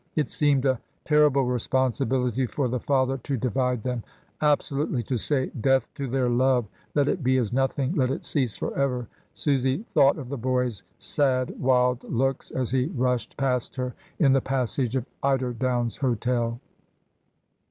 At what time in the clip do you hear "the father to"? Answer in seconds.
2.67-3.37